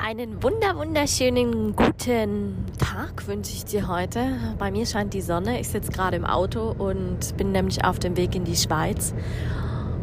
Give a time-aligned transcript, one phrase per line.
[0.00, 4.20] Einen wunder wunderschönen guten Tag wünsche ich dir heute.
[4.56, 5.58] Bei mir scheint die Sonne.
[5.60, 9.12] Ich sitze gerade im Auto und bin nämlich auf dem Weg in die Schweiz.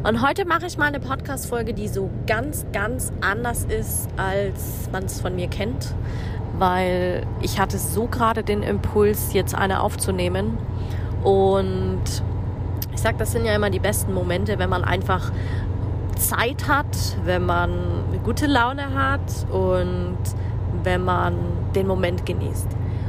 [0.04, 5.06] Und heute mache ich mal eine Podcast-Folge, die so ganz, ganz anders ist, als man
[5.06, 5.96] es von mir kennt.
[6.60, 10.58] Weil ich hatte so gerade den Impuls, jetzt eine aufzunehmen.
[11.24, 12.04] Und
[12.94, 15.32] ich sage, das sind ja immer die besten Momente, wenn man einfach
[16.16, 16.88] Zeit hat,
[17.24, 17.72] wenn man
[18.10, 20.18] eine gute Laune hat und
[20.84, 21.36] wenn man
[21.76, 22.68] den Moment genießt.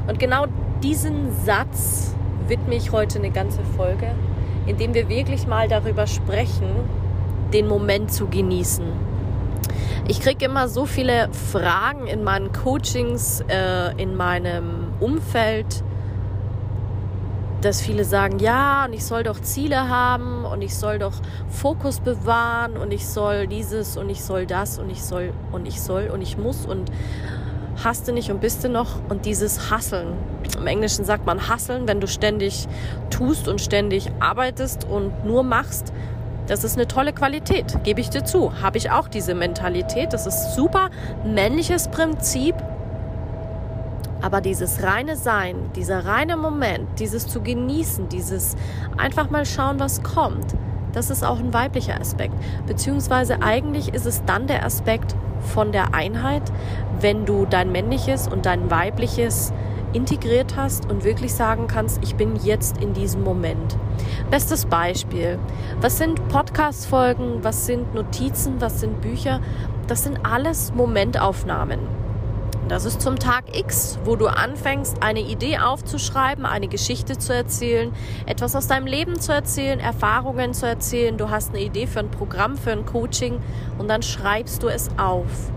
[0.09, 0.47] Und genau
[0.83, 2.15] diesen Satz
[2.49, 4.13] widme ich heute eine ganze Folge,
[4.67, 6.69] indem wir wirklich mal darüber sprechen,
[7.53, 8.85] den Moment zu genießen.
[10.09, 15.83] Ich kriege immer so viele Fragen in meinen Coachings, äh, in meinem Umfeld,
[17.61, 21.15] dass viele sagen, ja, und ich soll doch Ziele haben und ich soll doch
[21.49, 25.81] Fokus bewahren und ich soll dieses und ich soll das und ich soll und ich
[25.81, 26.91] soll und ich muss und
[27.83, 30.15] hast du nicht und bist du noch und dieses Hasseln.
[30.59, 32.67] Im Englischen sagt man Hasseln, wenn du ständig
[33.11, 35.93] tust und ständig arbeitest und nur machst.
[36.47, 38.63] Das ist eine tolle Qualität, gebe ich dir zu.
[38.63, 40.13] Habe ich auch diese Mentalität.
[40.13, 40.91] Das ist super
[41.25, 42.55] männliches Prinzip,
[44.23, 48.57] aber dieses reine Sein, dieser reine Moment, dieses zu genießen, dieses
[48.97, 50.55] einfach mal schauen, was kommt,
[50.93, 52.35] das ist auch ein weiblicher Aspekt.
[52.67, 56.43] Beziehungsweise eigentlich ist es dann der Aspekt von der Einheit,
[57.01, 59.53] wenn du dein männliches und dein weibliches
[59.93, 63.77] integriert hast und wirklich sagen kannst, ich bin jetzt in diesem Moment.
[64.31, 65.39] Bestes Beispiel.
[65.81, 67.45] Was sind Podcast-Folgen?
[67.45, 68.61] Was sind Notizen?
[68.61, 69.41] Was sind Bücher?
[69.89, 72.06] Das sind alles Momentaufnahmen.
[72.69, 77.93] Das ist zum Tag X, wo du anfängst, eine Idee aufzuschreiben, eine Geschichte zu erzählen,
[78.27, 81.17] etwas aus deinem Leben zu erzählen, Erfahrungen zu erzählen.
[81.17, 83.39] Du hast eine Idee für ein Programm, für ein Coaching
[83.79, 85.53] und dann schreibst du es auf.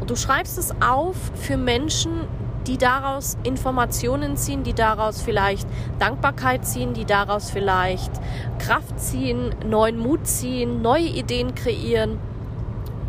[0.00, 2.28] Und du schreibst es auf für Menschen,
[2.66, 5.66] die daraus Informationen ziehen, die daraus vielleicht
[5.98, 8.12] Dankbarkeit ziehen, die daraus vielleicht
[8.58, 12.18] Kraft ziehen, neuen Mut ziehen, neue Ideen kreieren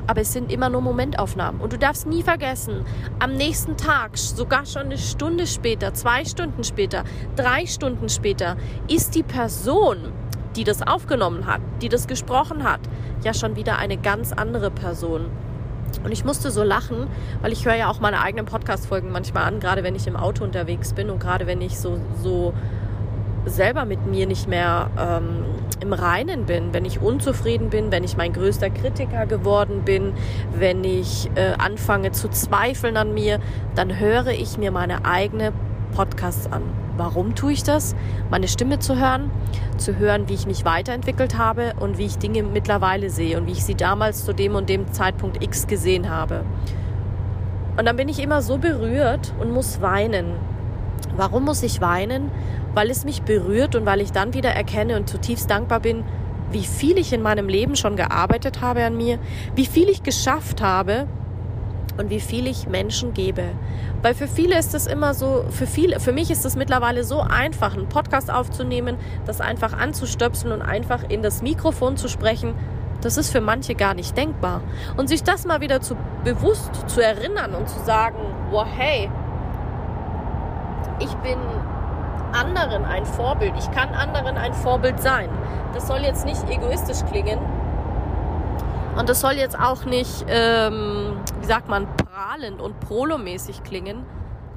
[0.08, 1.62] aber es sind immer nur Momentaufnahmen.
[1.62, 2.86] Und du darfst nie vergessen,
[3.20, 7.04] am nächsten Tag, sogar schon eine Stunde später, zwei Stunden später,
[7.36, 8.58] drei Stunden später,
[8.88, 10.12] ist die Person,
[10.56, 12.82] die das aufgenommen hat, die das gesprochen hat,
[13.24, 15.28] ja schon wieder eine ganz andere Person.
[16.04, 17.08] Und ich musste so lachen,
[17.42, 20.44] weil ich höre ja auch meine eigenen Podcast-Folgen manchmal an, gerade wenn ich im Auto
[20.44, 22.54] unterwegs bin und gerade wenn ich so, so
[23.46, 25.46] selber mit mir nicht mehr ähm,
[25.80, 30.14] im Reinen bin, wenn ich unzufrieden bin, wenn ich mein größter Kritiker geworden bin,
[30.58, 33.40] wenn ich äh, anfange zu zweifeln an mir,
[33.76, 35.54] dann höre ich mir meine eigene
[35.96, 36.64] Podcasts an.
[36.98, 37.96] Warum tue ich das?
[38.30, 39.32] Meine Stimme zu hören,
[39.78, 43.54] zu hören, wie ich mich weiterentwickelt habe und wie ich Dinge mittlerweile sehe und wie
[43.54, 46.44] ich sie damals zu dem und dem Zeitpunkt X gesehen habe.
[47.78, 50.34] Und dann bin ich immer so berührt und muss weinen.
[51.16, 52.30] Warum muss ich weinen?
[52.74, 56.04] Weil es mich berührt und weil ich dann wieder erkenne und zutiefst dankbar bin,
[56.52, 59.20] wie viel ich in meinem Leben schon gearbeitet habe an mir,
[59.56, 61.08] wie viel ich geschafft habe
[61.98, 63.44] und wie viel ich Menschen gebe.
[64.02, 67.22] Weil für viele ist es immer so, für viele, für mich ist es mittlerweile so
[67.22, 72.56] einfach, einen Podcast aufzunehmen, das einfach anzustöpseln und einfach in das Mikrofon zu sprechen.
[73.02, 74.62] Das ist für manche gar nicht denkbar.
[74.98, 78.20] Und sich das mal wieder zu bewusst zu erinnern und zu sagen,
[78.52, 79.10] wow, hey,
[81.00, 81.38] ich bin
[82.34, 83.54] anderen ein Vorbild.
[83.58, 85.30] Ich kann anderen ein Vorbild sein.
[85.74, 87.40] Das soll jetzt nicht egoistisch klingen.
[88.98, 94.06] Und das soll jetzt auch nicht, ähm, wie sagt man, prahlend und prolomäßig klingen.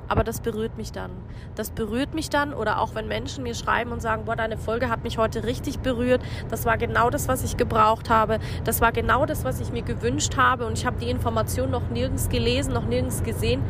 [0.07, 1.11] Aber das berührt mich dann.
[1.55, 4.91] Das berührt mich dann oder auch wenn Menschen mir schreiben und sagen, boah, deine Folge
[4.91, 6.21] hat mich heute richtig berührt.
[6.51, 8.39] Das war genau das, was ich gebraucht habe.
[8.65, 10.67] Das war genau das, was ich mir gewünscht habe.
[10.67, 13.63] Und ich habe die Information noch nirgends gelesen, noch nirgends gesehen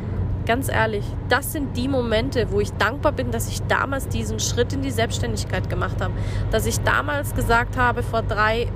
[0.46, 4.75] Ganz ehrlich, das sind die Momente, wo ich dankbar bin, dass ich damals diesen Schritt
[4.75, 6.12] in die Selbstständigkeit gemacht habe.
[6.50, 8.69] Dass ich damals gesagt habe, vor drei,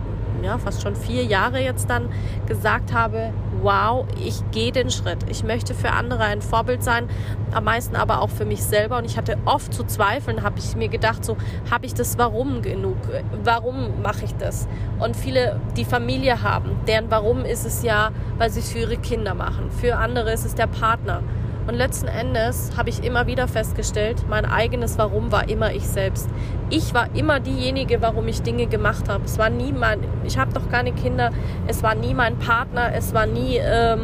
[0.43, 2.09] ja, fast schon vier Jahre jetzt dann,
[2.47, 5.19] gesagt habe, wow, ich gehe den Schritt.
[5.29, 7.07] Ich möchte für andere ein Vorbild sein,
[7.53, 8.97] am meisten aber auch für mich selber.
[8.97, 11.37] Und ich hatte oft zu zweifeln, habe ich mir gedacht, so,
[11.71, 12.97] habe ich das Warum genug?
[13.45, 14.69] Warum mache ich das?
[15.01, 18.97] Und viele, die Familie haben, deren Warum ist es ja, weil sie es für ihre
[18.97, 19.71] Kinder machen.
[19.71, 21.23] Für andere ist es der Partner.
[21.69, 26.31] Und letzten Endes habe ich immer wieder festgestellt, mein eigenes Warum war immer ich selbst.
[26.71, 29.27] Ich war immer diejenige, warum ich Dinge gemacht habe.
[29.27, 31.31] Es war nie mein, ich habe doch keine Kinder,
[31.67, 34.01] es war nie mein Partner, es war nie ähm,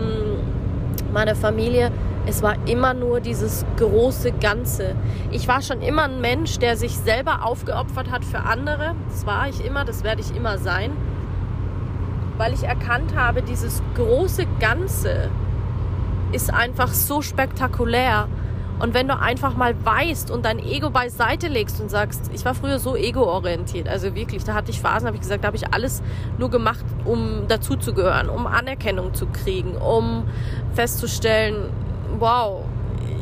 [1.11, 1.90] meine Familie.
[2.26, 4.94] Es war immer nur dieses große Ganze.
[5.31, 8.94] Ich war schon immer ein Mensch, der sich selber aufgeopfert hat für andere.
[9.08, 10.90] Das war ich immer, das werde ich immer sein.
[12.37, 15.31] Weil ich erkannt habe, dieses große Ganze,
[16.34, 18.28] ist einfach so spektakulär.
[18.81, 22.54] Und wenn du einfach mal weißt und dein Ego beiseite legst und sagst, ich war
[22.54, 25.72] früher so ego-orientiert, also wirklich, da hatte ich Phasen, habe ich gesagt, da habe ich
[25.72, 26.02] alles
[26.38, 30.25] nur gemacht, um dazuzugehören, um Anerkennung zu kriegen, um
[30.75, 31.70] festzustellen,
[32.19, 32.64] wow,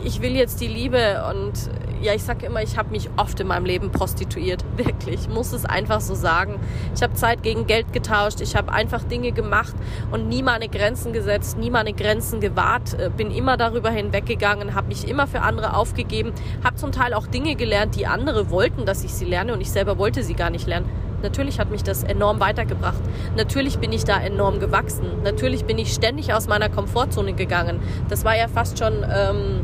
[0.05, 1.53] ich will jetzt die Liebe und
[2.03, 4.65] ja, ich sage immer, ich habe mich oft in meinem Leben prostituiert.
[4.77, 6.61] Wirklich, ich muss es einfach so sagen.
[6.95, 8.41] Ich habe Zeit gegen Geld getauscht.
[8.41, 9.75] Ich habe einfach Dinge gemacht
[10.11, 12.95] und nie meine Grenzen gesetzt, nie meine Grenzen gewahrt.
[12.95, 16.33] Äh, bin immer darüber hinweggegangen, habe mich immer für andere aufgegeben.
[16.65, 19.71] Habe zum Teil auch Dinge gelernt, die andere wollten, dass ich sie lerne und ich
[19.71, 20.89] selber wollte sie gar nicht lernen.
[21.23, 23.01] Natürlich hat mich das enorm weitergebracht.
[23.37, 25.07] Natürlich bin ich da enorm gewachsen.
[25.23, 27.81] Natürlich bin ich ständig aus meiner Komfortzone gegangen.
[28.09, 29.05] Das war ja fast schon...
[29.09, 29.61] Ähm,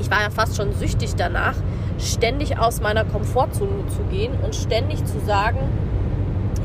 [0.00, 1.54] ich war ja fast schon süchtig danach,
[1.98, 5.58] ständig aus meiner Komfortzone zu gehen und ständig zu sagen,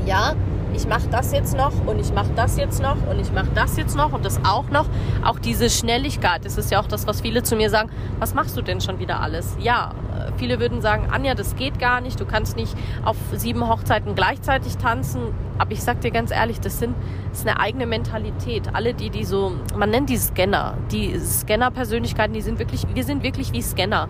[0.05, 0.33] ja,
[0.73, 3.77] ich mache das jetzt noch und ich mache das jetzt noch und ich mache das
[3.77, 4.85] jetzt noch und das auch noch.
[5.23, 7.89] Auch diese Schnelligkeit, das ist ja auch das, was viele zu mir sagen,
[8.19, 9.57] was machst du denn schon wieder alles?
[9.59, 13.67] Ja, äh, viele würden sagen, Anja, das geht gar nicht, du kannst nicht auf sieben
[13.67, 15.21] Hochzeiten gleichzeitig tanzen.
[15.59, 16.95] Aber ich sag dir ganz ehrlich, das, sind,
[17.29, 18.73] das ist eine eigene Mentalität.
[18.73, 23.21] Alle, die, die so, man nennt die Scanner, die Scanner-Persönlichkeiten, die sind wirklich, wir sind
[23.21, 24.07] wirklich wie Scanner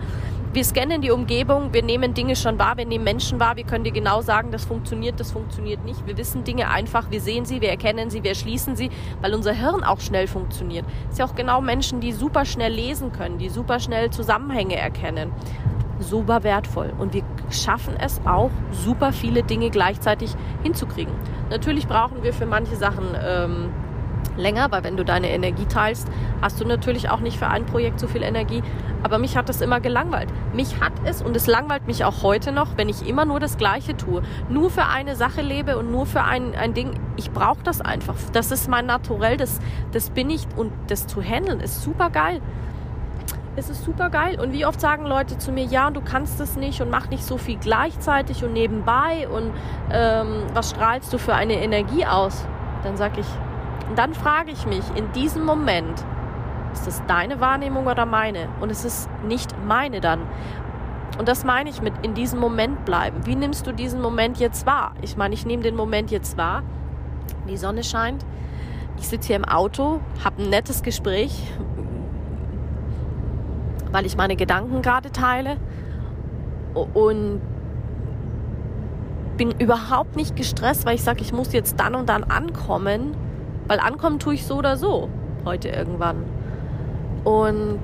[0.52, 3.84] wir scannen die Umgebung, wir nehmen Dinge schon wahr, wir nehmen Menschen wahr, wir können
[3.84, 6.04] dir genau sagen, das funktioniert, das funktioniert nicht.
[6.08, 9.52] Wir wissen Dinge einfach, wir sehen sie, wir erkennen sie, wir erschließen sie, weil unser
[9.52, 10.84] Hirn auch schnell funktioniert.
[11.08, 14.74] Es sind ja auch genau Menschen, die super schnell lesen können, die super schnell Zusammenhänge
[14.74, 15.30] erkennen.
[16.00, 16.92] Super wertvoll.
[16.98, 21.12] Und wir schaffen es auch, super viele Dinge gleichzeitig hinzukriegen.
[21.50, 23.70] Natürlich brauchen wir für manche Sachen ähm,
[24.36, 26.08] länger, weil wenn du deine Energie teilst,
[26.40, 28.62] hast du natürlich auch nicht für ein Projekt so viel Energie.
[29.02, 30.28] Aber mich hat das immer gelangweilt.
[30.52, 33.56] Mich hat es und es langweilt mich auch heute noch, wenn ich immer nur das
[33.56, 34.22] Gleiche tue.
[34.48, 36.92] Nur für eine Sache lebe und nur für ein, ein Ding.
[37.16, 38.16] Ich brauche das einfach.
[38.32, 39.60] Das ist mein Naturell, das,
[39.92, 42.40] das bin ich und das zu handeln ist super geil.
[43.56, 44.40] Es ist super geil.
[44.40, 47.24] Und wie oft sagen Leute zu mir, ja, du kannst es nicht und mach nicht
[47.24, 49.52] so viel gleichzeitig und nebenbei und
[49.92, 52.46] ähm, was strahlst du für eine Energie aus?
[52.84, 53.26] Dann sage ich,
[53.88, 56.04] und dann frage ich mich in diesem Moment,
[56.72, 58.48] ist das deine Wahrnehmung oder meine?
[58.60, 60.20] Und es ist nicht meine dann.
[61.18, 63.26] Und das meine ich mit in diesem Moment bleiben.
[63.26, 64.94] Wie nimmst du diesen Moment jetzt wahr?
[65.02, 66.62] Ich meine, ich nehme den Moment jetzt wahr.
[67.48, 68.24] Die Sonne scheint.
[68.98, 71.42] Ich sitze hier im Auto, habe ein nettes Gespräch,
[73.92, 75.56] weil ich meine Gedanken gerade teile
[76.74, 77.40] und
[79.36, 83.14] bin überhaupt nicht gestresst, weil ich sage, ich muss jetzt dann und dann ankommen
[83.70, 85.08] weil ankommen tue ich so oder so
[85.44, 86.24] heute irgendwann.
[87.22, 87.78] Und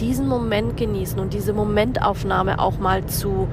[0.00, 3.48] diesen Moment genießen und diese Momentaufnahme auch mal zu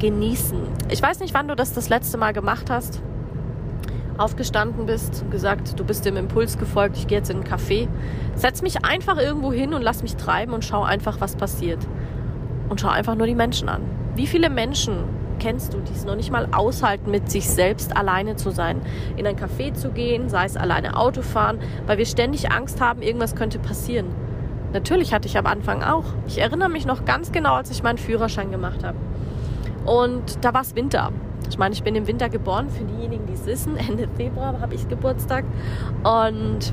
[0.00, 0.58] genießen.
[0.90, 3.00] Ich weiß nicht, wann du das das letzte Mal gemacht hast.
[4.18, 7.88] Aufgestanden bist und gesagt, du bist dem Impuls gefolgt, ich gehe jetzt in einen Café.
[8.34, 11.86] Setz mich einfach irgendwo hin und lass mich treiben und schau einfach, was passiert.
[12.68, 13.82] Und schau einfach nur die Menschen an.
[14.14, 15.04] Wie viele Menschen
[15.38, 18.80] kennst du, die es noch nicht mal aushalten, mit sich selbst alleine zu sein.
[19.16, 23.02] In ein Café zu gehen, sei es alleine Auto fahren, weil wir ständig Angst haben,
[23.02, 24.06] irgendwas könnte passieren.
[24.72, 26.04] Natürlich hatte ich am Anfang auch.
[26.26, 28.96] Ich erinnere mich noch ganz genau, als ich meinen Führerschein gemacht habe.
[29.84, 31.12] Und da war es Winter.
[31.50, 33.76] Ich meine, ich bin im Winter geboren, für diejenigen, die es wissen.
[33.88, 35.44] Ende Februar habe ich Geburtstag.
[36.02, 36.72] Und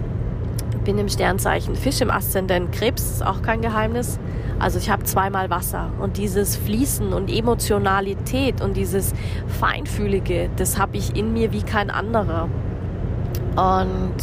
[0.84, 4.20] bin im Sternzeichen Fisch im Aszendent Krebs, ist auch kein Geheimnis.
[4.60, 9.14] Also ich habe zweimal Wasser und dieses Fließen und Emotionalität und dieses
[9.48, 12.50] Feinfühlige, das habe ich in mir wie kein anderer.
[13.56, 14.16] Und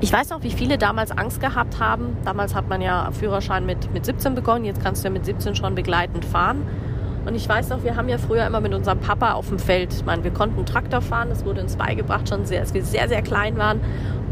[0.00, 2.16] ich weiß noch, wie viele damals Angst gehabt haben.
[2.24, 5.54] Damals hat man ja Führerschein mit, mit 17 begonnen, jetzt kannst du ja mit 17
[5.54, 6.62] schon begleitend fahren.
[7.30, 9.94] Und ich weiß noch, wir haben ja früher immer mit unserem Papa auf dem Feld,
[9.94, 13.08] ich meine, wir konnten Traktor fahren, das wurde uns beigebracht, schon sehr, als wir sehr,
[13.08, 13.80] sehr klein waren.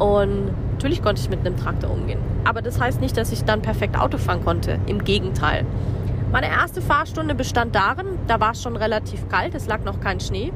[0.01, 2.19] Und natürlich konnte ich mit einem Traktor umgehen.
[2.45, 4.81] Aber das heißt nicht, dass ich dann perfekt Auto fahren konnte.
[4.87, 5.65] Im Gegenteil.
[6.33, 10.19] Meine erste Fahrstunde bestand darin, da war es schon relativ kalt, es lag noch kein
[10.19, 10.53] Schnee.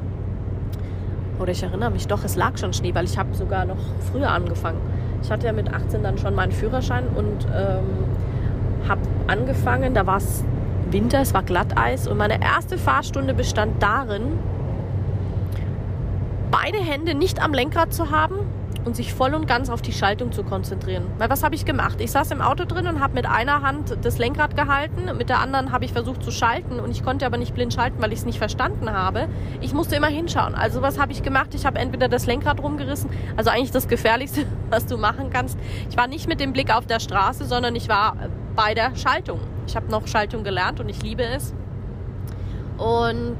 [1.39, 3.79] Oder ich erinnere mich doch, es lag schon Schnee, weil ich habe sogar noch
[4.11, 4.81] früher angefangen.
[5.21, 10.17] Ich hatte ja mit 18 dann schon meinen Führerschein und ähm, habe angefangen, da war
[10.17, 10.43] es
[10.93, 14.39] Winter, es war Glatteis und meine erste Fahrstunde bestand darin,
[16.51, 18.35] beide Hände nicht am Lenkrad zu haben
[18.85, 21.05] und sich voll und ganz auf die Schaltung zu konzentrieren.
[21.17, 21.99] Weil was habe ich gemacht?
[21.99, 25.39] Ich saß im Auto drin und habe mit einer Hand das Lenkrad gehalten, mit der
[25.39, 28.19] anderen habe ich versucht zu schalten und ich konnte aber nicht blind schalten, weil ich
[28.19, 29.27] es nicht verstanden habe.
[29.61, 30.53] Ich musste immer hinschauen.
[30.53, 31.55] Also was habe ich gemacht?
[31.55, 35.57] Ich habe entweder das Lenkrad rumgerissen, also eigentlich das Gefährlichste, was du machen kannst.
[35.89, 38.15] Ich war nicht mit dem Blick auf der Straße, sondern ich war
[38.55, 39.39] bei der Schaltung.
[39.67, 41.53] Ich habe noch Schaltung gelernt und ich liebe es.
[42.77, 43.37] Und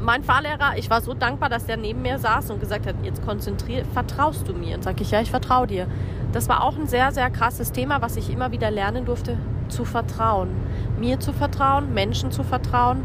[0.00, 3.24] mein Fahrlehrer, ich war so dankbar, dass der neben mir saß und gesagt hat, jetzt
[3.24, 4.76] konzentrier, vertraust du mir?
[4.76, 5.86] Und sage ich, ja, ich vertraue dir.
[6.32, 9.84] Das war auch ein sehr, sehr krasses Thema, was ich immer wieder lernen durfte, zu
[9.84, 10.50] vertrauen.
[10.98, 13.02] Mir zu vertrauen, Menschen zu vertrauen.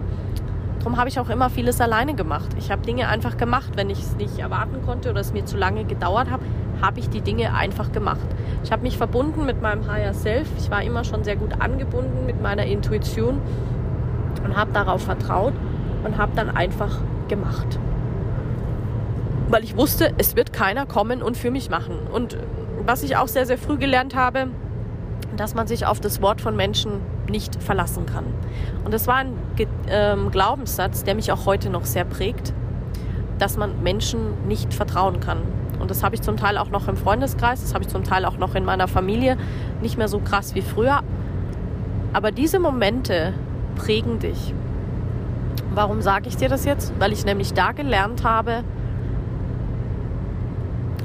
[0.80, 2.50] Darum habe ich auch immer vieles alleine gemacht.
[2.58, 3.72] Ich habe Dinge einfach gemacht.
[3.76, 6.42] Wenn ich es nicht erwarten konnte oder es mir zu lange gedauert hat,
[6.82, 8.26] habe ich die Dinge einfach gemacht.
[8.64, 10.48] Ich habe mich verbunden mit meinem Higher Self.
[10.58, 13.42] Ich war immer schon sehr gut angebunden mit meiner Intuition
[14.44, 15.54] und habe darauf vertraut
[16.04, 16.98] und habe dann einfach
[17.28, 17.80] gemacht.
[19.50, 21.96] Weil ich wusste, es wird keiner kommen und für mich machen.
[22.12, 22.38] Und
[22.86, 24.48] was ich auch sehr, sehr früh gelernt habe,
[25.38, 28.26] dass man sich auf das Wort von Menschen nicht verlassen kann.
[28.84, 29.34] Und das war ein
[29.88, 32.54] ähm, Glaubenssatz, der mich auch heute noch sehr prägt,
[33.38, 35.40] dass man Menschen nicht vertrauen kann.
[35.82, 38.26] Und das habe ich zum Teil auch noch im Freundeskreis, das habe ich zum Teil
[38.26, 39.38] auch noch in meiner Familie,
[39.82, 41.02] nicht mehr so krass wie früher.
[42.14, 43.34] Aber diese Momente
[43.76, 44.54] prägen dich.
[45.74, 46.94] Warum sage ich dir das jetzt?
[47.00, 48.64] Weil ich nämlich da gelernt habe,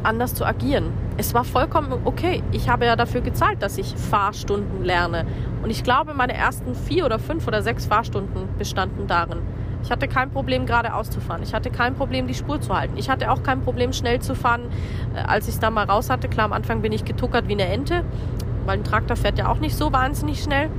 [0.02, 0.92] anders zu agieren.
[1.16, 2.42] Es war vollkommen okay.
[2.52, 5.24] Ich habe ja dafür gezahlt, dass ich Fahrstunden lerne.
[5.62, 9.38] Und ich glaube, meine ersten vier oder fünf oder sechs Fahrstunden bestanden darin.
[9.86, 11.44] Ich hatte kein Problem, geradeaus zu fahren.
[11.44, 12.96] Ich hatte kein Problem, die Spur zu halten.
[12.96, 14.62] Ich hatte auch kein Problem, schnell zu fahren,
[15.14, 16.28] äh, als ich es da mal raus hatte.
[16.28, 18.02] Klar, am Anfang bin ich getuckert wie eine Ente,
[18.64, 20.70] weil ein Traktor fährt ja auch nicht so wahnsinnig schnell.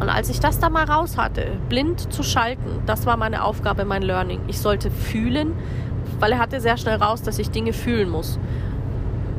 [0.00, 3.86] Und als ich das da mal raus hatte, blind zu schalten, das war meine Aufgabe,
[3.86, 4.42] mein Learning.
[4.48, 5.54] Ich sollte fühlen,
[6.20, 8.38] weil er hatte sehr schnell raus, dass ich Dinge fühlen muss.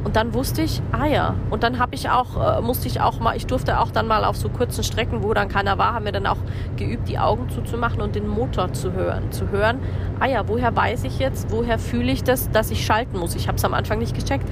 [0.03, 3.19] Und dann wusste ich, ah ja, und dann habe ich auch, äh, musste ich auch
[3.19, 6.05] mal, ich durfte auch dann mal auf so kurzen Strecken, wo dann keiner war, haben
[6.05, 6.37] wir dann auch
[6.77, 9.31] geübt, die Augen zuzumachen und den Motor zu hören.
[9.31, 9.79] Zu hören,
[10.19, 13.35] ah ja, woher weiß ich jetzt, woher fühle ich das, dass ich schalten muss?
[13.35, 14.47] Ich habe es am Anfang nicht gecheckt.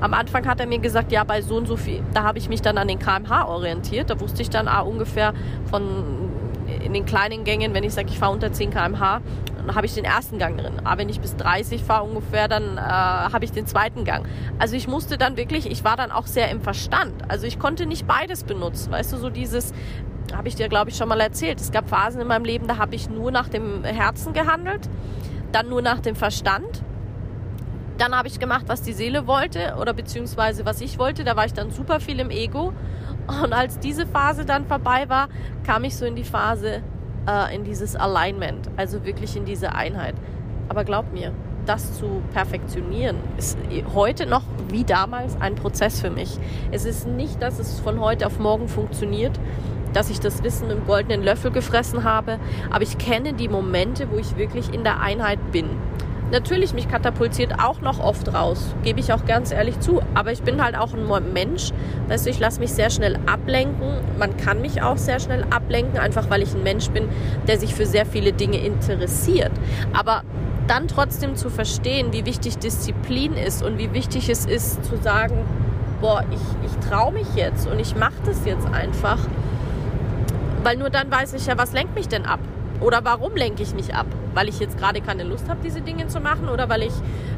[0.00, 2.48] Am Anfang hat er mir gesagt, ja, bei so und so viel, da habe ich
[2.48, 4.10] mich dann an den kmh orientiert.
[4.10, 5.32] Da wusste ich dann ah, ungefähr
[5.70, 5.82] von
[6.84, 9.20] in den kleinen Gängen, wenn ich sage, ich fahre unter 10 km/h,
[9.74, 10.74] habe ich den ersten Gang drin.
[10.84, 14.26] Aber wenn ich bis 30 fahre ungefähr, dann äh, habe ich den zweiten Gang.
[14.58, 17.28] Also ich musste dann wirklich, ich war dann auch sehr im Verstand.
[17.28, 18.92] Also ich konnte nicht beides benutzen.
[18.92, 19.72] Weißt du, so dieses,
[20.34, 21.60] habe ich dir, glaube ich, schon mal erzählt.
[21.60, 24.88] Es gab Phasen in meinem Leben, da habe ich nur nach dem Herzen gehandelt,
[25.52, 26.82] dann nur nach dem Verstand
[27.98, 31.24] dann habe ich gemacht, was die Seele wollte oder beziehungsweise was ich wollte.
[31.24, 32.72] Da war ich dann super viel im Ego.
[33.42, 35.28] Und als diese Phase dann vorbei war,
[35.64, 36.82] kam ich so in die Phase,
[37.28, 40.14] äh, in dieses Alignment, also wirklich in diese Einheit.
[40.68, 41.32] Aber glaub mir,
[41.66, 43.58] das zu perfektionieren, ist
[43.94, 46.38] heute noch wie damals ein Prozess für mich.
[46.72, 49.38] Es ist nicht, dass es von heute auf morgen funktioniert,
[49.92, 52.38] dass ich das Wissen im goldenen Löffel gefressen habe,
[52.70, 55.68] aber ich kenne die Momente, wo ich wirklich in der Einheit bin
[56.30, 60.00] natürlich mich katapultiert auch noch oft raus, gebe ich auch ganz ehrlich zu.
[60.14, 61.70] Aber ich bin halt auch ein Mensch,
[62.08, 63.94] weißt du, ich lasse mich sehr schnell ablenken.
[64.18, 67.08] Man kann mich auch sehr schnell ablenken, einfach weil ich ein Mensch bin,
[67.46, 69.52] der sich für sehr viele Dinge interessiert.
[69.92, 70.22] Aber
[70.66, 75.46] dann trotzdem zu verstehen, wie wichtig Disziplin ist und wie wichtig es ist zu sagen,
[76.00, 79.18] boah, ich, ich traue mich jetzt und ich mache das jetzt einfach.
[80.62, 82.40] Weil nur dann weiß ich ja, was lenkt mich denn ab?
[82.80, 84.06] Oder warum lenke ich mich ab?
[84.34, 86.48] Weil ich jetzt gerade keine Lust habe, diese Dinge zu machen?
[86.48, 86.92] Oder weil ich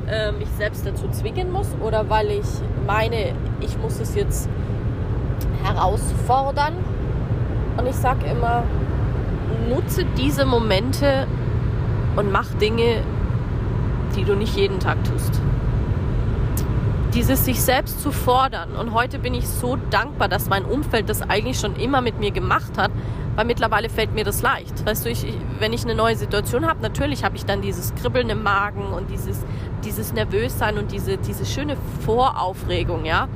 [0.08, 1.68] äh, mich selbst dazu zwingen muss?
[1.82, 2.46] Oder weil ich
[2.86, 4.48] meine, ich muss es jetzt
[5.64, 6.74] herausfordern?
[7.76, 8.64] Und ich sage immer,
[9.68, 11.26] nutze diese Momente
[12.16, 13.02] und mach Dinge,
[14.16, 15.40] die du nicht jeden Tag tust.
[17.14, 18.72] Dieses sich selbst zu fordern.
[18.72, 22.30] Und heute bin ich so dankbar, dass mein Umfeld das eigentlich schon immer mit mir
[22.30, 22.90] gemacht hat,
[23.40, 24.84] weil mittlerweile fällt mir das leicht.
[24.84, 25.26] Weißt du, ich,
[25.60, 29.08] wenn ich eine neue Situation habe, natürlich habe ich dann dieses Kribbeln im Magen und
[29.08, 29.46] dieses,
[29.82, 33.28] dieses Nervössein und diese, diese schöne Voraufregung, ja.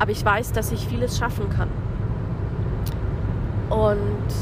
[0.00, 1.68] Aber ich weiß, dass ich vieles schaffen kann.
[3.70, 4.34] Und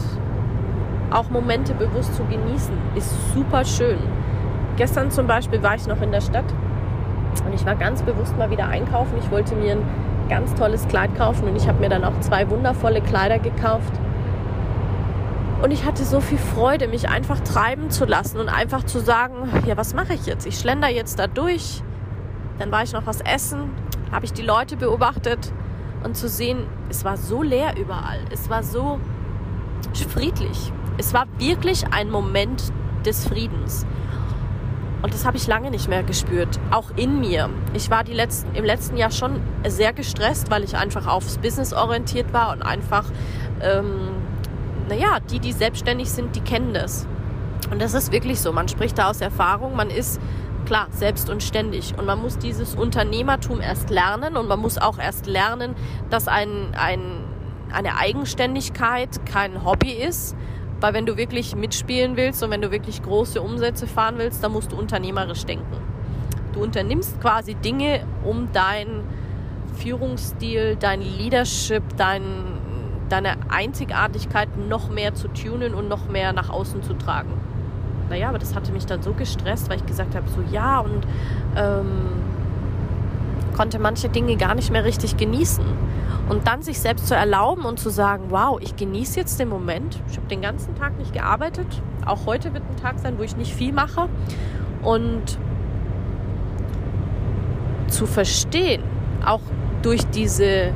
[1.10, 3.98] auch Momente bewusst zu genießen, ist super schön.
[4.78, 6.50] Gestern zum Beispiel war ich noch in der Stadt
[7.44, 9.18] und ich war ganz bewusst mal wieder einkaufen.
[9.18, 9.82] Ich wollte mir ein
[10.30, 13.92] ganz tolles Kleid kaufen und ich habe mir dann auch zwei wundervolle Kleider gekauft.
[15.64, 19.48] Und ich hatte so viel Freude, mich einfach treiben zu lassen und einfach zu sagen,
[19.64, 20.44] ja, was mache ich jetzt?
[20.44, 21.82] Ich schlender jetzt da durch.
[22.58, 23.70] Dann war ich noch was essen,
[24.12, 25.54] habe ich die Leute beobachtet
[26.02, 28.18] und zu sehen, es war so leer überall.
[28.30, 29.00] Es war so
[30.10, 30.70] friedlich.
[30.98, 32.70] Es war wirklich ein Moment
[33.06, 33.86] des Friedens.
[35.00, 37.48] Und das habe ich lange nicht mehr gespürt, auch in mir.
[37.72, 41.72] Ich war die letzten, im letzten Jahr schon sehr gestresst, weil ich einfach aufs Business
[41.72, 43.06] orientiert war und einfach,
[43.62, 44.10] ähm,
[44.88, 47.06] naja, die, die selbstständig sind, die kennen das.
[47.70, 48.52] Und das ist wirklich so.
[48.52, 49.76] Man spricht da aus Erfahrung.
[49.76, 50.20] Man ist
[50.64, 51.94] klar selbst und ständig.
[51.98, 55.74] Und man muss dieses Unternehmertum erst lernen und man muss auch erst lernen,
[56.10, 57.00] dass ein, ein,
[57.72, 60.36] eine Eigenständigkeit kein Hobby ist,
[60.80, 64.52] weil wenn du wirklich mitspielen willst und wenn du wirklich große Umsätze fahren willst, dann
[64.52, 65.76] musst du unternehmerisch denken.
[66.52, 69.02] Du unternimmst quasi Dinge, um deinen
[69.76, 72.22] Führungsstil, dein Leadership, dein,
[73.08, 77.32] deine Einzigartigkeit noch mehr zu tunen und noch mehr nach außen zu tragen.
[78.08, 81.06] Naja, aber das hatte mich dann so gestresst, weil ich gesagt habe, so ja und
[81.56, 82.08] ähm,
[83.56, 85.64] konnte manche Dinge gar nicht mehr richtig genießen.
[86.28, 90.00] Und dann sich selbst zu erlauben und zu sagen, wow, ich genieße jetzt den Moment.
[90.08, 91.66] Ich habe den ganzen Tag nicht gearbeitet.
[92.06, 94.08] Auch heute wird ein Tag sein, wo ich nicht viel mache.
[94.82, 95.38] Und
[97.88, 98.82] zu verstehen,
[99.24, 99.40] auch
[99.82, 100.72] durch diese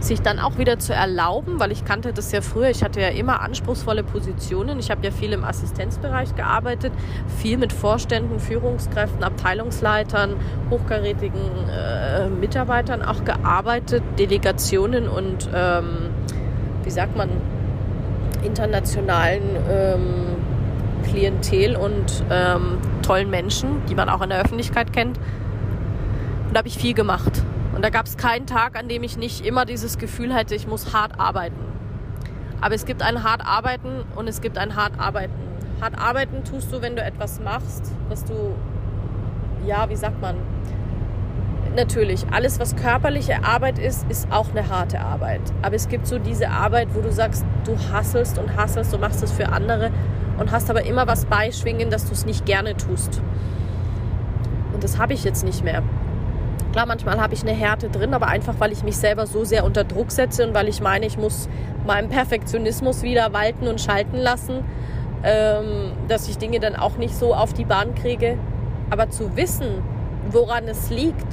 [0.00, 3.08] sich dann auch wieder zu erlauben, weil ich kannte das ja früher, ich hatte ja
[3.08, 4.78] immer anspruchsvolle Positionen.
[4.78, 6.92] Ich habe ja viel im Assistenzbereich gearbeitet,
[7.38, 10.36] viel mit Vorständen, Führungskräften, Abteilungsleitern,
[10.70, 16.10] hochkarätigen äh, Mitarbeitern auch gearbeitet, Delegationen und ähm,
[16.84, 17.30] wie sagt man,
[18.44, 20.02] internationalen ähm,
[21.04, 25.18] Klientel und ähm, tollen Menschen, die man auch in der Öffentlichkeit kennt.
[26.46, 27.42] Und da habe ich viel gemacht.
[27.76, 30.66] Und da gab es keinen Tag, an dem ich nicht immer dieses Gefühl hatte, ich
[30.66, 31.60] muss hart arbeiten.
[32.62, 35.34] Aber es gibt ein hart arbeiten und es gibt ein hart arbeiten.
[35.82, 38.54] Hart arbeiten tust du, wenn du etwas machst, was du,
[39.66, 40.36] ja, wie sagt man,
[41.76, 45.42] natürlich, alles, was körperliche Arbeit ist, ist auch eine harte Arbeit.
[45.60, 49.22] Aber es gibt so diese Arbeit, wo du sagst, du hasselst und hasselst, du machst
[49.22, 49.90] es für andere
[50.38, 53.20] und hast aber immer was beischwingen, dass du es nicht gerne tust.
[54.72, 55.82] Und das habe ich jetzt nicht mehr.
[56.76, 59.64] Klar, manchmal habe ich eine Härte drin, aber einfach, weil ich mich selber so sehr
[59.64, 61.48] unter Druck setze und weil ich meine, ich muss
[61.86, 64.62] meinem Perfektionismus wieder walten und schalten lassen,
[65.24, 68.36] ähm, dass ich Dinge dann auch nicht so auf die Bahn kriege.
[68.90, 69.68] Aber zu wissen,
[70.30, 71.24] woran es liegt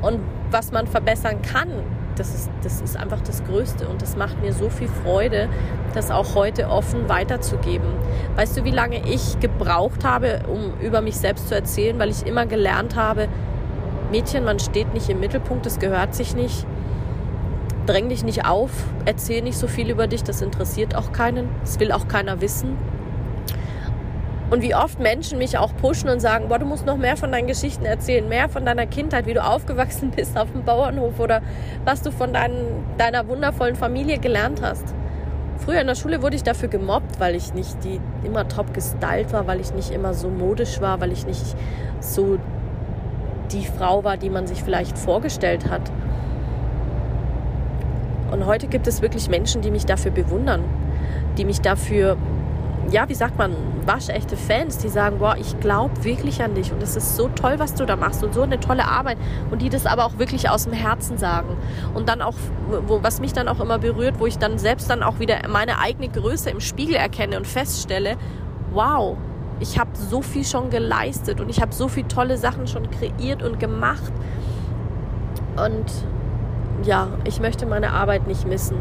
[0.00, 0.20] und
[0.52, 1.70] was man verbessern kann,
[2.14, 5.48] das ist, das ist einfach das Größte und das macht mir so viel Freude,
[5.92, 7.88] das auch heute offen weiterzugeben.
[8.36, 12.24] Weißt du, wie lange ich gebraucht habe, um über mich selbst zu erzählen, weil ich
[12.24, 13.26] immer gelernt habe,
[14.10, 16.66] Mädchen, man steht nicht im Mittelpunkt, es gehört sich nicht.
[17.86, 18.70] Dräng dich nicht auf,
[19.06, 22.76] erzähl nicht so viel über dich, das interessiert auch keinen, das will auch keiner wissen.
[24.50, 27.30] Und wie oft Menschen mich auch pushen und sagen, boah, du musst noch mehr von
[27.32, 31.42] deinen Geschichten erzählen, mehr von deiner Kindheit, wie du aufgewachsen bist auf dem Bauernhof oder
[31.84, 32.52] was du von dein,
[32.96, 34.94] deiner wundervollen Familie gelernt hast.
[35.58, 39.32] Früher in der Schule wurde ich dafür gemobbt, weil ich nicht die immer top gestylt
[39.32, 41.56] war, weil ich nicht immer so modisch war, weil ich nicht
[42.00, 42.38] so
[43.52, 45.90] die Frau war, die man sich vielleicht vorgestellt hat.
[48.30, 50.64] Und heute gibt es wirklich Menschen, die mich dafür bewundern,
[51.38, 52.16] die mich dafür,
[52.90, 53.52] ja, wie sagt man,
[53.86, 57.54] waschechte Fans, die sagen, boah, ich glaube wirklich an dich und es ist so toll,
[57.58, 59.16] was du da machst und so eine tolle Arbeit
[59.50, 61.56] und die das aber auch wirklich aus dem Herzen sagen.
[61.94, 62.34] Und dann auch,
[62.86, 65.78] wo, was mich dann auch immer berührt, wo ich dann selbst dann auch wieder meine
[65.78, 68.16] eigene Größe im Spiegel erkenne und feststelle,
[68.72, 69.16] wow,
[69.60, 73.42] ich habe so viel schon geleistet und ich habe so viele tolle Sachen schon kreiert
[73.42, 74.12] und gemacht.
[75.56, 75.84] Und
[76.84, 78.76] ja, ich möchte meine Arbeit nicht missen.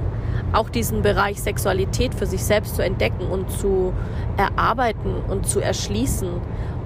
[0.54, 3.94] Auch diesen Bereich Sexualität für sich selbst zu entdecken und zu
[4.38, 6.30] erarbeiten und zu erschließen.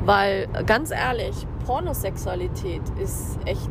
[0.06, 3.70] Weil ganz ehrlich, Pornosexualität ist echt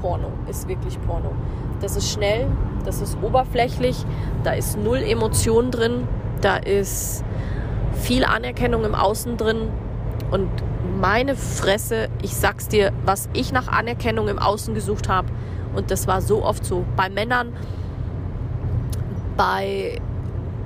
[0.00, 1.32] Porno, ist wirklich Porno.
[1.80, 2.46] Das ist schnell,
[2.84, 4.04] das ist oberflächlich,
[4.44, 6.06] da ist null Emotion drin,
[6.42, 7.24] da ist
[7.94, 9.70] viel Anerkennung im Außen drin.
[10.30, 10.48] Und
[11.00, 15.28] meine Fresse, ich sag's dir, was ich nach Anerkennung im Außen gesucht habe
[15.74, 16.84] und das war so oft so.
[16.96, 17.52] Bei Männern,
[19.36, 20.00] bei,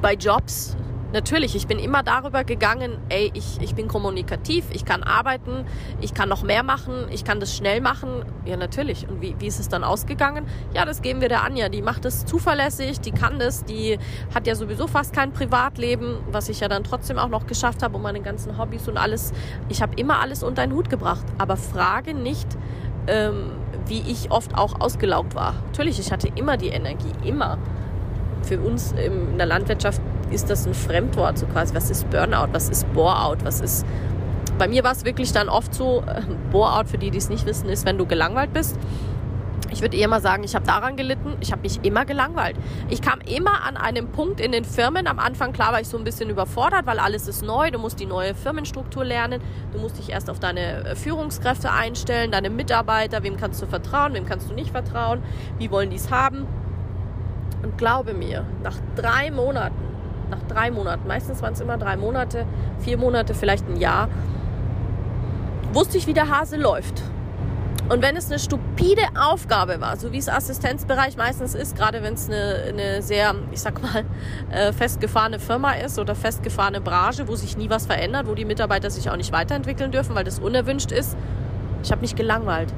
[0.02, 0.76] bei Jobs,
[1.12, 5.64] natürlich, ich bin immer darüber gegangen, ey, ich, ich bin kommunikativ, ich kann arbeiten,
[6.00, 8.24] ich kann noch mehr machen, ich kann das schnell machen.
[8.44, 9.08] Ja, natürlich.
[9.08, 10.46] Und wie, wie ist es dann ausgegangen?
[10.74, 11.68] Ja, das geben wir der Anja.
[11.68, 13.98] Die macht es zuverlässig, die kann das, die
[14.34, 17.96] hat ja sowieso fast kein Privatleben, was ich ja dann trotzdem auch noch geschafft habe,
[17.96, 19.32] um meine ganzen Hobbys und alles.
[19.68, 21.24] Ich habe immer alles unter einen Hut gebracht.
[21.38, 22.46] Aber frage nicht,
[23.06, 23.52] ähm,
[23.86, 25.54] wie ich oft auch ausgelaugt war.
[25.66, 27.58] Natürlich, ich hatte immer die Energie, immer.
[28.42, 31.74] Für uns in der Landwirtschaft ist das ein Fremdwort, so quasi.
[31.74, 32.48] Was ist Burnout?
[32.52, 33.38] Was ist Boreout?
[33.44, 33.86] Was ist.
[34.58, 37.46] Bei mir war es wirklich dann oft so, äh, Boreout, für die, die es nicht
[37.46, 38.76] wissen, ist, wenn du gelangweilt bist.
[39.70, 42.56] ich würde eher mal sagen, ich habe daran gelitten, ich habe mich immer gelangweilt.
[42.88, 45.98] Ich kam immer an einem Punkt in den Firmen, am Anfang klar war ich so
[45.98, 49.40] ein bisschen überfordert, weil alles ist neu, du musst die neue Firmenstruktur lernen,
[49.72, 54.14] du musst dich erst auf deine äh, Führungskräfte einstellen, deine Mitarbeiter, wem kannst du vertrauen,
[54.14, 55.22] wem kannst du nicht vertrauen,
[55.58, 56.46] wie wollen die es haben.
[57.62, 59.88] Und glaube mir, nach drei Monaten,
[60.30, 62.46] nach drei Monaten, meistens waren es immer drei Monate,
[62.78, 64.08] vier Monate, vielleicht ein Jahr,
[65.72, 67.02] wusste ich, wie der Hase läuft.
[67.88, 72.14] Und wenn es eine stupide Aufgabe war, so wie es Assistenzbereich meistens ist, gerade wenn
[72.14, 74.04] es eine, eine sehr, ich sag mal,
[74.50, 78.90] äh, festgefahrene Firma ist oder festgefahrene Branche, wo sich nie was verändert, wo die Mitarbeiter
[78.90, 81.16] sich auch nicht weiterentwickeln dürfen, weil das unerwünscht ist,
[81.82, 82.74] ich habe mich gelangweilt.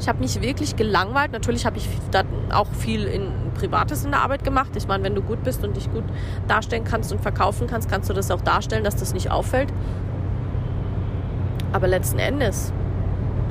[0.00, 1.32] Ich habe mich wirklich gelangweilt.
[1.32, 4.70] Natürlich habe ich dann auch viel in Privates in der Arbeit gemacht.
[4.76, 6.04] Ich meine, wenn du gut bist und dich gut
[6.46, 9.72] darstellen kannst und verkaufen kannst, kannst du das auch darstellen, dass das nicht auffällt.
[11.72, 12.72] Aber letzten Endes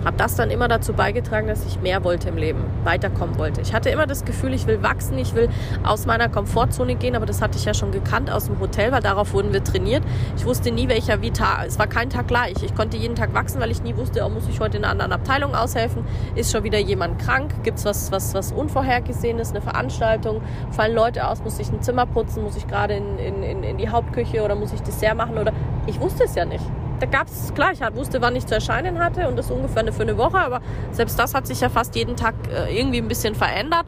[0.08, 3.60] hat das dann immer dazu beigetragen, dass ich mehr wollte im Leben, weiterkommen wollte.
[3.60, 5.50] Ich hatte immer das Gefühl, ich will wachsen, ich will
[5.84, 9.02] aus meiner Komfortzone gehen, aber das hatte ich ja schon gekannt aus dem Hotel, weil
[9.02, 10.04] darauf wurden wir trainiert.
[10.38, 12.56] Ich wusste nie, welcher wie Tag, es war kein Tag gleich.
[12.64, 14.94] Ich konnte jeden Tag wachsen, weil ich nie wusste, oh, muss ich heute in einer
[14.94, 16.06] anderen Abteilung aushelfen?
[16.36, 17.52] Ist schon wieder jemand krank?
[17.64, 20.42] Gibt es was, was, was Unvorhergesehenes, eine Veranstaltung?
[20.72, 21.44] Fallen Leute aus?
[21.44, 22.44] Muss ich ein Zimmer putzen?
[22.44, 25.38] Muss ich gerade in, in, in die Hauptküche oder muss ich Dessert machen?
[25.38, 25.52] Oder
[25.86, 26.64] ich wusste es ja nicht
[27.00, 30.02] da gab es, klar, ich wusste, wann ich zu erscheinen hatte und das ungefähr für
[30.02, 33.36] eine Woche, aber selbst das hat sich ja fast jeden Tag äh, irgendwie ein bisschen
[33.36, 33.86] verändert.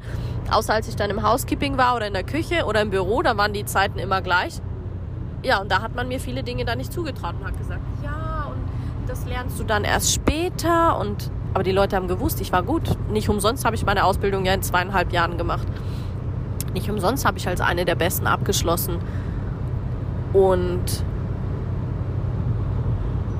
[0.51, 3.37] Außer als ich dann im Housekeeping war oder in der Küche oder im Büro, da
[3.37, 4.61] waren die Zeiten immer gleich.
[5.43, 8.47] Ja, und da hat man mir viele Dinge da nicht zugetraut und hat gesagt, ja,
[8.49, 12.61] und das lernst du dann erst später und aber die Leute haben gewusst, ich war
[12.61, 12.95] gut.
[13.09, 15.67] Nicht umsonst habe ich meine Ausbildung ja in zweieinhalb Jahren gemacht.
[16.73, 18.99] Nicht umsonst habe ich als eine der besten abgeschlossen.
[20.33, 21.03] Und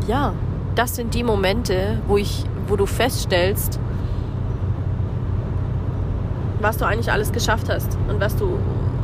[0.10, 0.34] ja,
[0.74, 3.80] das sind die Momente, wo ich, wo du feststellst,
[6.60, 8.58] was du eigentlich alles geschafft hast und was du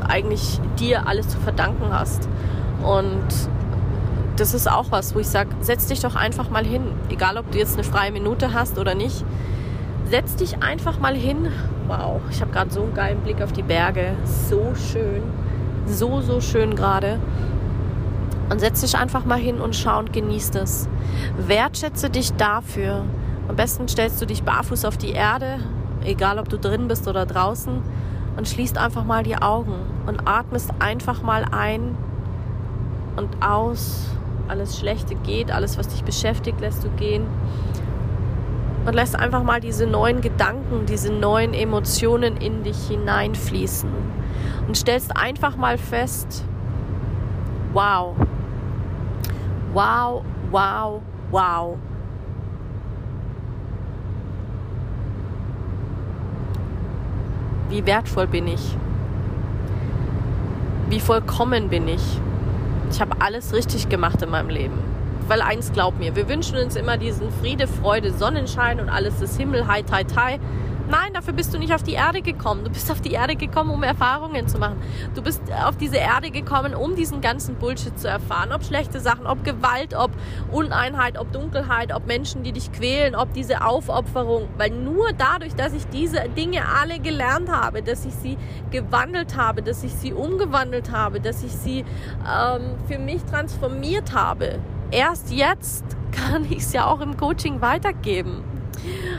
[0.07, 2.27] eigentlich dir alles zu verdanken hast.
[2.83, 3.23] Und
[4.35, 6.81] das ist auch was, wo ich sage, setz dich doch einfach mal hin.
[7.09, 9.23] Egal, ob du jetzt eine freie Minute hast oder nicht.
[10.09, 11.49] Setz dich einfach mal hin.
[11.87, 14.15] Wow, ich habe gerade so einen geilen Blick auf die Berge.
[14.49, 15.21] So schön.
[15.85, 17.19] So, so schön gerade.
[18.49, 20.87] Und setz dich einfach mal hin und schau und genieß das.
[21.37, 23.05] Wertschätze dich dafür.
[23.47, 25.59] Am besten stellst du dich barfuß auf die Erde,
[26.03, 27.81] egal ob du drin bist oder draußen,
[28.37, 31.95] und schließt einfach mal die Augen und atmest einfach mal ein
[33.15, 34.09] und aus.
[34.47, 37.25] Alles Schlechte geht, alles, was dich beschäftigt, lässt du gehen.
[38.85, 43.89] Und lässt einfach mal diese neuen Gedanken, diese neuen Emotionen in dich hineinfließen.
[44.67, 46.43] Und stellst einfach mal fest,
[47.73, 48.15] wow,
[49.75, 51.77] Wow, wow, wow.
[57.67, 58.77] Wie wertvoll bin ich?
[60.87, 62.21] Wie vollkommen bin ich?
[62.89, 64.77] Ich habe alles richtig gemacht in meinem Leben.
[65.27, 69.37] Weil eins glaub mir, wir wünschen uns immer diesen Friede, Freude, Sonnenschein und alles ist
[69.37, 70.39] Himmel, hi, tai, tai.
[70.87, 72.63] Nein, dafür bist du nicht auf die Erde gekommen.
[72.63, 74.77] Du bist auf die Erde gekommen, um Erfahrungen zu machen.
[75.15, 78.51] Du bist auf diese Erde gekommen, um diesen ganzen Bullshit zu erfahren.
[78.51, 80.11] Ob schlechte Sachen, ob Gewalt, ob
[80.51, 84.47] Uneinheit, ob Dunkelheit, ob Menschen, die dich quälen, ob diese Aufopferung.
[84.57, 88.37] Weil nur dadurch, dass ich diese Dinge alle gelernt habe, dass ich sie
[88.69, 94.59] gewandelt habe, dass ich sie umgewandelt habe, dass ich sie ähm, für mich transformiert habe,
[94.91, 98.54] erst jetzt kann ich es ja auch im Coaching weitergeben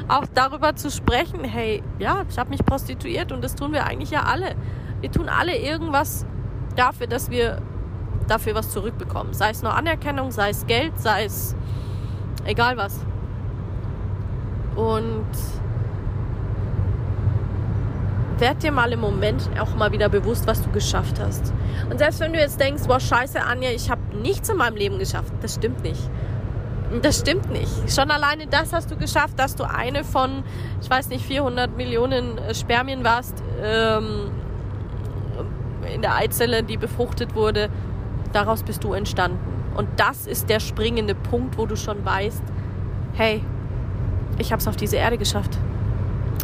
[0.09, 4.11] auch darüber zu sprechen, hey, ja, ich habe mich prostituiert und das tun wir eigentlich
[4.11, 4.55] ja alle.
[5.00, 6.26] Wir tun alle irgendwas
[6.76, 7.61] dafür, dass wir
[8.29, 9.33] dafür was zurückbekommen.
[9.35, 11.55] Sei es nur Anerkennung, sei es Geld, sei es
[12.44, 13.00] egal was.
[14.74, 15.26] Und
[18.38, 21.52] werd dir mal im Moment auch mal wieder bewusst, was du geschafft hast.
[21.90, 24.98] Und selbst wenn du jetzt denkst, boah, scheiße, Anja, ich habe nichts in meinem Leben
[24.98, 26.11] geschafft, das stimmt nicht.
[27.03, 27.92] Das stimmt nicht.
[27.92, 30.44] Schon alleine das hast du geschafft, dass du eine von,
[30.81, 34.31] ich weiß nicht, 400 Millionen äh, Spermien warst ähm,
[35.92, 37.70] in der Eizelle, die befruchtet wurde.
[38.33, 39.38] Daraus bist du entstanden.
[39.77, 42.42] Und das ist der springende Punkt, wo du schon weißt,
[43.14, 43.42] hey,
[44.38, 45.59] ich habe es auf diese Erde geschafft.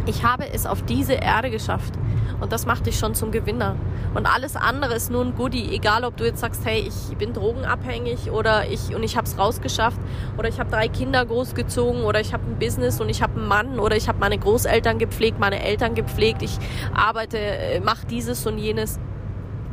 [0.07, 1.95] Ich habe es auf diese Erde geschafft.
[2.41, 3.77] Und das macht dich schon zum Gewinner.
[4.15, 5.75] Und alles andere ist nur ein Goodie.
[5.75, 9.39] Egal, ob du jetzt sagst, hey, ich bin drogenabhängig oder ich und ich habe es
[9.39, 9.99] rausgeschafft
[10.39, 13.49] oder ich habe drei Kinder großgezogen oder ich habe ein Business und ich habe einen
[13.49, 16.59] Mann oder ich habe meine Großeltern gepflegt, meine Eltern gepflegt, ich
[16.95, 18.99] arbeite, äh, mache dieses und jenes.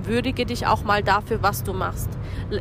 [0.05, 2.09] Würdige dich auch mal dafür, was du machst.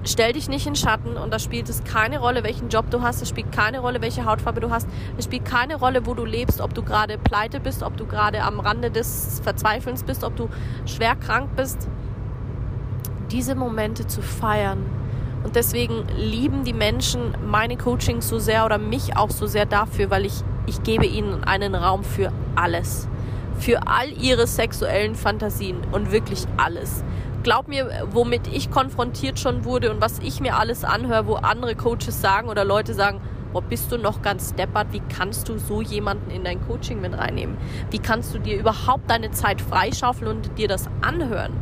[0.04, 3.22] Stell dich nicht in Schatten und da spielt es keine Rolle, welchen Job du hast,
[3.22, 6.60] es spielt keine Rolle, welche Hautfarbe du hast, es spielt keine Rolle, wo du lebst,
[6.60, 10.48] ob du gerade pleite bist, ob du gerade am Rande des Verzweifelns bist, ob du
[10.86, 11.88] schwer krank bist.
[13.30, 14.84] Diese Momente zu feiern.
[15.44, 20.10] Und deswegen lieben die Menschen meine Coachings so sehr oder mich auch so sehr dafür,
[20.10, 23.08] weil ich, ich gebe ihnen einen Raum für alles
[23.58, 27.02] für all ihre sexuellen Fantasien und wirklich alles
[27.48, 31.74] glaub mir, womit ich konfrontiert schon wurde und was ich mir alles anhöre, wo andere
[31.76, 33.22] Coaches sagen oder Leute sagen,
[33.54, 37.16] boah, bist du noch ganz deppert, wie kannst du so jemanden in dein Coaching mit
[37.16, 37.56] reinnehmen?
[37.90, 41.54] Wie kannst du dir überhaupt deine Zeit freischaufeln und dir das anhören?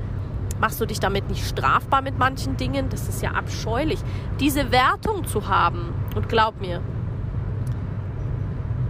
[0.58, 2.88] Machst du dich damit nicht strafbar mit manchen Dingen?
[2.88, 4.00] Das ist ja abscheulich.
[4.40, 6.80] Diese Wertung zu haben, und glaub mir,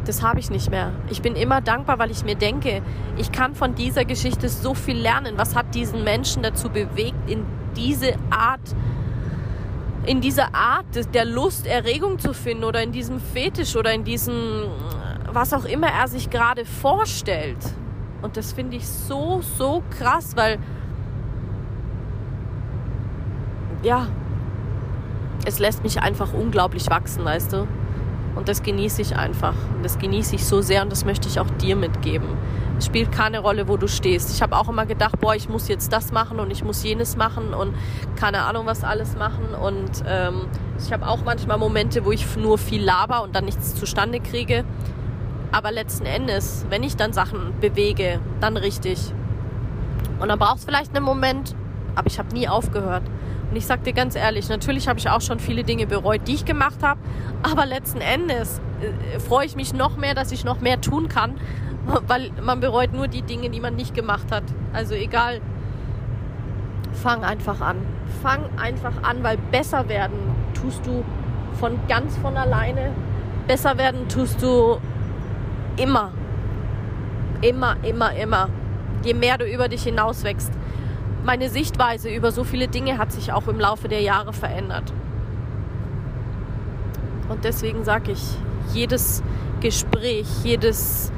[0.07, 0.93] das habe ich nicht mehr.
[1.11, 2.83] Ich bin immer dankbar, weil ich mir denke,
[3.17, 5.35] ich kann von dieser Geschichte so viel lernen.
[5.37, 7.45] Was hat diesen Menschen dazu bewegt, in
[7.77, 8.61] diese Art,
[10.07, 14.65] in dieser Art der Lust, Erregung zu finden oder in diesem Fetisch oder in diesem,
[15.33, 17.59] was auch immer er sich gerade vorstellt.
[18.23, 20.59] Und das finde ich so, so krass, weil,
[23.83, 24.07] ja,
[25.45, 27.67] es lässt mich einfach unglaublich wachsen, weißt du.
[28.37, 29.55] Und das genieße ich einfach.
[29.75, 32.29] Und das genieße ich so sehr und das möchte ich auch dir mitgeben.
[32.79, 34.31] Es spielt keine Rolle, wo du stehst.
[34.31, 37.17] Ich habe auch immer gedacht, boah, ich muss jetzt das machen und ich muss jenes
[37.17, 37.75] machen und
[38.17, 39.55] keine Ahnung, was alles machen.
[39.55, 40.43] Und ähm,
[40.79, 44.65] ich habe auch manchmal Momente, wo ich nur viel laber und dann nichts zustande kriege.
[45.53, 49.13] Aber letzten Endes, wenn ich dann Sachen bewege, dann richtig.
[50.21, 51.55] Und dann brauchst du vielleicht einen Moment,
[51.95, 53.05] aber ich habe nie aufgehört.
[53.57, 56.35] Und ich sag dir ganz ehrlich, natürlich habe ich auch schon viele Dinge bereut, die
[56.35, 57.01] ich gemacht habe,
[57.43, 61.37] aber letzten Endes äh, freue ich mich noch mehr, dass ich noch mehr tun kann,
[62.07, 64.43] weil man bereut nur die Dinge, die man nicht gemacht hat.
[64.75, 65.41] Also egal,
[67.03, 67.79] fang einfach an.
[68.23, 70.19] Fang einfach an, weil besser werden
[70.53, 71.03] tust du
[71.59, 72.91] von ganz von alleine.
[73.47, 74.77] Besser werden tust du
[75.79, 76.11] immer.
[77.41, 78.51] Immer, immer, immer.
[79.03, 80.53] Je mehr du über dich hinaus wächst
[81.27, 84.93] meine Sichtweise über so viele Dinge hat sich auch im Laufe der Jahre verändert.
[87.29, 88.23] Und deswegen sage ich,
[88.73, 89.25] jedes
[89.61, 91.11] Gespräch, jedes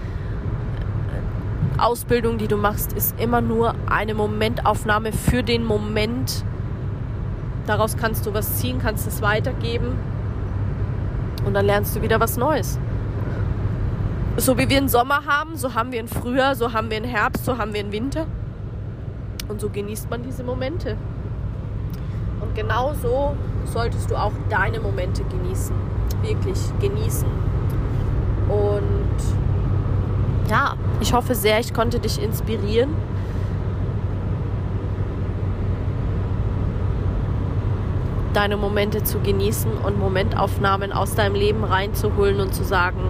[1.76, 6.42] äh, Ausbildung, die du machst, ist immer nur eine Momentaufnahme für den Moment.
[7.66, 9.98] Daraus kannst du was ziehen, kannst es weitergeben
[11.44, 12.78] und dann lernst du wieder was Neues.
[14.38, 17.04] So wie wir einen Sommer haben, so haben wir einen Frühjahr, so haben wir einen
[17.04, 18.26] Herbst, so haben wir einen Winter.
[19.48, 20.96] Und so genießt man diese Momente.
[22.40, 23.34] Und genau so
[23.64, 25.74] solltest du auch deine Momente genießen.
[26.22, 27.28] Wirklich genießen.
[28.48, 32.94] Und ja, ich hoffe sehr, ich konnte dich inspirieren.
[38.34, 43.00] deine Momente zu genießen und Momentaufnahmen aus deinem Leben reinzuholen und zu sagen,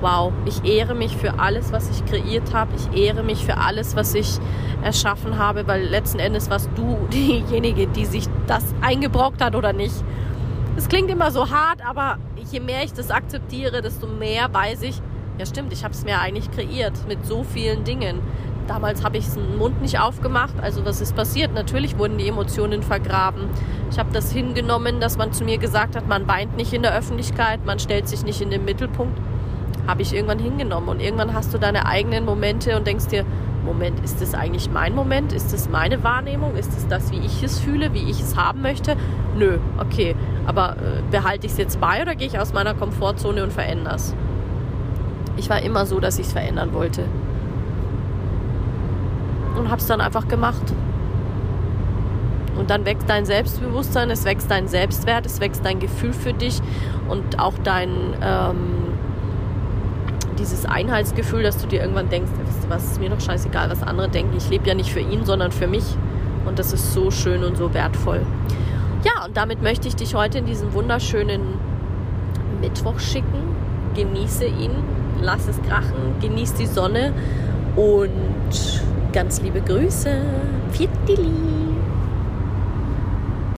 [0.00, 2.72] wow, ich ehre mich für alles, was ich kreiert habe.
[2.76, 4.38] Ich ehre mich für alles, was ich
[4.82, 9.94] erschaffen habe, weil letzten Endes warst du diejenige, die sich das eingebrockt hat oder nicht.
[10.76, 12.18] Es klingt immer so hart, aber
[12.50, 15.00] je mehr ich das akzeptiere, desto mehr weiß ich,
[15.38, 18.20] ja stimmt, ich habe es mir eigentlich kreiert mit so vielen Dingen.
[18.66, 20.54] Damals habe ich den Mund nicht aufgemacht.
[20.60, 21.54] Also was ist passiert?
[21.54, 23.48] Natürlich wurden die Emotionen vergraben.
[23.90, 26.92] Ich habe das hingenommen, dass man zu mir gesagt hat, man weint nicht in der
[26.92, 29.16] Öffentlichkeit, man stellt sich nicht in den Mittelpunkt
[29.86, 30.88] habe ich irgendwann hingenommen.
[30.88, 33.24] Und irgendwann hast du deine eigenen Momente und denkst dir,
[33.64, 35.32] Moment, ist das eigentlich mein Moment?
[35.32, 36.54] Ist das meine Wahrnehmung?
[36.56, 38.96] Ist es das, wie ich es fühle, wie ich es haben möchte?
[39.36, 40.14] Nö, okay.
[40.46, 43.96] Aber äh, behalte ich es jetzt bei oder gehe ich aus meiner Komfortzone und verändere
[43.96, 44.14] es?
[45.36, 47.04] Ich war immer so, dass ich es verändern wollte.
[49.58, 50.72] Und habe es dann einfach gemacht.
[52.56, 56.60] Und dann wächst dein Selbstbewusstsein, es wächst dein Selbstwert, es wächst dein Gefühl für dich
[57.08, 57.90] und auch dein
[58.22, 58.95] ähm,
[60.38, 63.82] dieses Einheitsgefühl, dass du dir irgendwann denkst, wisst ihr was, ist mir doch scheißegal, was
[63.82, 64.36] andere denken.
[64.36, 65.84] Ich lebe ja nicht für ihn, sondern für mich.
[66.46, 68.20] Und das ist so schön und so wertvoll.
[69.04, 71.40] Ja, und damit möchte ich dich heute in diesen wunderschönen
[72.60, 73.56] Mittwoch schicken.
[73.94, 74.72] Genieße ihn,
[75.20, 77.12] lass es krachen, genieß die Sonne
[77.76, 80.10] und ganz liebe Grüße.
[80.72, 80.90] Viert